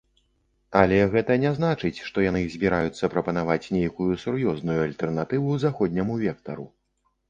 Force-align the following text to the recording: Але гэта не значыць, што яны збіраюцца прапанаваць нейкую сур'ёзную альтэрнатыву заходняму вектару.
Але 0.79 0.97
гэта 1.13 1.37
не 1.43 1.51
значыць, 1.57 2.03
што 2.09 2.25
яны 2.29 2.41
збіраюцца 2.55 3.13
прапанаваць 3.13 3.61
нейкую 3.79 4.11
сур'ёзную 4.27 4.83
альтэрнатыву 4.89 5.65
заходняму 5.69 6.23
вектару. 6.29 6.73